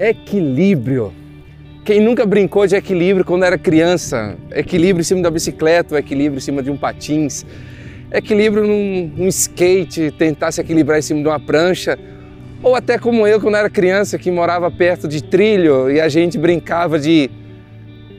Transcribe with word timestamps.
Equilíbrio. 0.00 1.12
Quem 1.84 2.00
nunca 2.00 2.24
brincou 2.24 2.66
de 2.66 2.74
equilíbrio 2.74 3.22
quando 3.22 3.44
era 3.44 3.58
criança? 3.58 4.34
Equilíbrio 4.50 5.02
em 5.02 5.04
cima 5.04 5.20
da 5.20 5.30
bicicleta, 5.30 5.98
equilíbrio 5.98 6.38
em 6.38 6.40
cima 6.40 6.62
de 6.62 6.70
um 6.70 6.76
patins, 6.78 7.44
equilíbrio 8.10 8.66
num, 8.66 9.28
skate, 9.28 10.10
tentar 10.12 10.52
se 10.52 10.60
equilibrar 10.62 10.98
em 10.98 11.02
cima 11.02 11.20
de 11.20 11.28
uma 11.28 11.38
prancha, 11.38 11.98
ou 12.62 12.74
até 12.74 12.98
como 12.98 13.26
eu 13.26 13.38
quando 13.42 13.56
era 13.56 13.68
criança 13.68 14.16
que 14.18 14.30
morava 14.30 14.70
perto 14.70 15.06
de 15.06 15.22
trilho 15.22 15.90
e 15.90 16.00
a 16.00 16.08
gente 16.08 16.38
brincava 16.38 16.98
de 16.98 17.30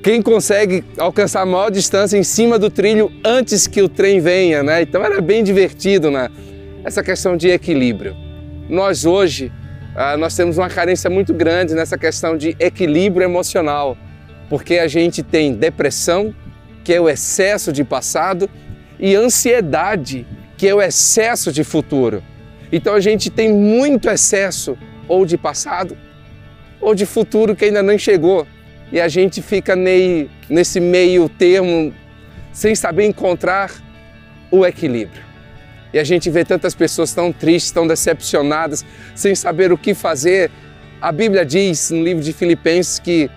quem 0.03 0.21
consegue 0.21 0.83
alcançar 0.99 1.41
a 1.41 1.45
maior 1.47 1.71
distância 1.71 2.15
em 2.15 2.23
cima 2.23 2.59
do 2.59 2.69
trilho 2.69 3.11
antes 3.25 3.65
que 3.65 3.81
o 3.81 3.89
trem 3.89 4.19
venha, 4.19 4.61
né? 4.61 4.83
Então 4.83 5.03
era 5.03 5.19
bem 5.19 5.43
divertido, 5.43 6.11
né? 6.11 6.29
Essa 6.83 7.01
questão 7.01 7.35
de 7.35 7.49
equilíbrio. 7.49 8.15
Nós 8.69 9.03
hoje 9.03 9.51
ah, 9.95 10.15
nós 10.15 10.35
temos 10.35 10.57
uma 10.57 10.69
carência 10.69 11.09
muito 11.09 11.33
grande 11.33 11.73
nessa 11.73 11.97
questão 11.97 12.37
de 12.37 12.55
equilíbrio 12.59 13.25
emocional, 13.25 13.97
porque 14.49 14.77
a 14.77 14.87
gente 14.87 15.21
tem 15.21 15.53
depressão, 15.53 16.33
que 16.83 16.93
é 16.93 17.01
o 17.01 17.09
excesso 17.09 17.71
de 17.71 17.83
passado, 17.83 18.49
e 18.99 19.15
ansiedade, 19.15 20.25
que 20.57 20.67
é 20.67 20.73
o 20.73 20.81
excesso 20.81 21.51
de 21.51 21.63
futuro. 21.63 22.23
Então 22.71 22.93
a 22.93 22.99
gente 22.99 23.29
tem 23.29 23.51
muito 23.51 24.09
excesso 24.09 24.77
ou 25.07 25.25
de 25.25 25.37
passado 25.37 25.97
ou 26.79 26.95
de 26.95 27.05
futuro 27.05 27.55
que 27.55 27.65
ainda 27.65 27.83
não 27.83 27.97
chegou. 27.97 28.47
E 28.91 28.99
a 28.99 29.07
gente 29.07 29.41
fica 29.41 29.75
nesse 30.49 30.79
meio 30.79 31.27
termo 31.27 31.93
sem 32.51 32.75
saber 32.75 33.05
encontrar 33.05 33.71
o 34.49 34.65
equilíbrio. 34.65 35.30
E 35.93 35.99
a 35.99 36.03
gente 36.03 36.29
vê 36.29 36.45
tantas 36.45 36.73
pessoas 36.73 37.13
tão 37.13 37.31
tristes, 37.31 37.71
tão 37.71 37.85
decepcionadas, 37.85 38.85
sem 39.13 39.35
saber 39.35 39.71
o 39.71 39.77
que 39.77 39.93
fazer. 39.93 40.49
A 41.01 41.11
Bíblia 41.11 41.45
diz 41.45 41.91
no 41.91 42.03
livro 42.03 42.23
de 42.23 42.31
Filipenses 42.31 42.99
que 42.99 43.29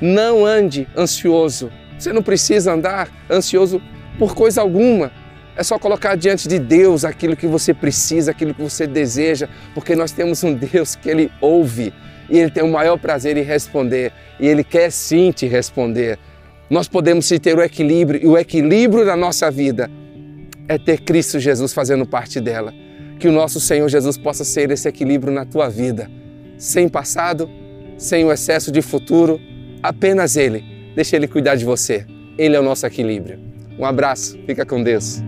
não 0.00 0.44
ande 0.44 0.86
ansioso. 0.96 1.70
Você 1.98 2.12
não 2.12 2.22
precisa 2.22 2.72
andar 2.72 3.08
ansioso 3.30 3.80
por 4.18 4.34
coisa 4.34 4.60
alguma. 4.60 5.10
É 5.56 5.62
só 5.62 5.78
colocar 5.78 6.16
diante 6.16 6.48
de 6.48 6.58
Deus 6.58 7.04
aquilo 7.04 7.36
que 7.36 7.46
você 7.46 7.72
precisa, 7.72 8.30
aquilo 8.30 8.54
que 8.54 8.62
você 8.62 8.86
deseja, 8.86 9.48
porque 9.74 9.94
nós 9.94 10.10
temos 10.10 10.42
um 10.42 10.54
Deus 10.54 10.96
que 10.96 11.08
Ele 11.08 11.30
ouve 11.40 11.92
e 12.28 12.38
Ele 12.38 12.50
tem 12.50 12.62
o 12.62 12.68
maior 12.68 12.98
prazer 12.98 13.36
em 13.36 13.42
responder 13.42 14.12
e 14.40 14.46
Ele 14.46 14.64
quer 14.64 14.90
sim 14.90 15.30
te 15.30 15.46
responder. 15.46 16.18
Nós 16.68 16.88
podemos 16.88 17.28
ter 17.28 17.56
o 17.56 17.62
equilíbrio 17.62 18.20
e 18.22 18.26
o 18.26 18.36
equilíbrio 18.36 19.04
da 19.04 19.14
nossa 19.14 19.50
vida 19.50 19.90
é 20.68 20.78
ter 20.78 21.00
Cristo 21.00 21.38
Jesus 21.38 21.72
fazendo 21.72 22.06
parte 22.06 22.40
dela. 22.40 22.72
Que 23.18 23.28
o 23.28 23.32
nosso 23.32 23.60
Senhor 23.60 23.88
Jesus 23.88 24.16
possa 24.16 24.44
ser 24.44 24.70
esse 24.70 24.88
equilíbrio 24.88 25.32
na 25.32 25.44
tua 25.44 25.68
vida, 25.68 26.10
sem 26.58 26.88
passado, 26.88 27.48
sem 27.96 28.24
o 28.24 28.32
excesso 28.32 28.72
de 28.72 28.82
futuro, 28.82 29.40
apenas 29.82 30.36
Ele. 30.36 30.64
Deixa 30.94 31.16
Ele 31.16 31.28
cuidar 31.28 31.54
de 31.54 31.64
você. 31.64 32.04
Ele 32.36 32.56
é 32.56 32.60
o 32.60 32.64
nosso 32.64 32.86
equilíbrio. 32.86 33.38
Um 33.78 33.84
abraço, 33.84 34.38
fica 34.46 34.66
com 34.66 34.82
Deus. 34.82 35.22